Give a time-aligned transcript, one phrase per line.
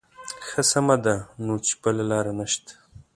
[0.47, 1.15] ښه سمه ده
[1.45, 2.73] نو چې بله لاره نه شته.